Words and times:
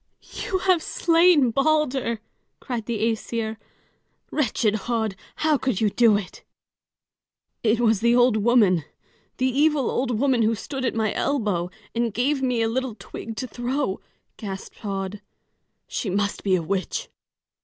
"You 0.43 0.57
have 0.57 0.81
slain 0.81 1.51
Balder!" 1.51 2.21
cried 2.59 2.87
the 2.87 3.03
Æsir. 3.03 3.57
"Wretched 4.31 4.73
Höd, 4.87 5.13
how 5.35 5.59
could 5.59 5.79
you 5.79 5.91
do 5.91 6.17
it?" 6.17 6.43
"It 7.61 7.79
was 7.79 8.01
the 8.01 8.15
old 8.15 8.35
woman 8.37 8.83
the 9.37 9.45
evil 9.45 9.91
old 9.91 10.17
woman, 10.19 10.41
who 10.41 10.55
stood 10.55 10.85
at 10.85 10.95
my 10.95 11.13
elbow 11.13 11.69
and 11.93 12.11
gave 12.15 12.41
me 12.41 12.63
a 12.63 12.67
little 12.67 12.95
twig 12.97 13.35
to 13.35 13.47
throw," 13.47 13.99
gasped 14.37 14.79
Höd. 14.79 15.21
"She 15.87 16.09
must 16.09 16.43
be 16.43 16.55
a 16.55 16.63
witch." 16.63 17.07